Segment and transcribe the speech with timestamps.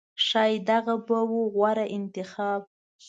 [0.25, 2.61] ښایي دغه به و غوره انتخاب